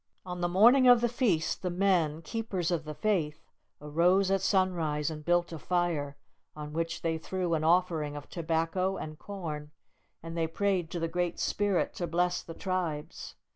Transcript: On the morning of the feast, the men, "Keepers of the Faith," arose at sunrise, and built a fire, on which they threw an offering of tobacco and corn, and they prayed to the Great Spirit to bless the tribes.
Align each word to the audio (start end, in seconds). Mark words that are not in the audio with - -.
On 0.25 0.41
the 0.41 0.49
morning 0.49 0.87
of 0.87 0.99
the 0.99 1.07
feast, 1.07 1.61
the 1.61 1.69
men, 1.69 2.23
"Keepers 2.23 2.71
of 2.71 2.85
the 2.85 2.95
Faith," 2.95 3.51
arose 3.79 4.31
at 4.31 4.41
sunrise, 4.41 5.11
and 5.11 5.23
built 5.23 5.51
a 5.53 5.59
fire, 5.59 6.17
on 6.55 6.73
which 6.73 7.03
they 7.03 7.19
threw 7.19 7.53
an 7.53 7.63
offering 7.63 8.15
of 8.15 8.27
tobacco 8.27 8.97
and 8.97 9.19
corn, 9.19 9.69
and 10.23 10.35
they 10.35 10.47
prayed 10.47 10.89
to 10.89 10.99
the 10.99 11.07
Great 11.07 11.37
Spirit 11.39 11.93
to 11.93 12.07
bless 12.07 12.41
the 12.41 12.55
tribes. 12.55 13.35